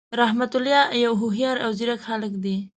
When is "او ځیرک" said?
1.65-2.01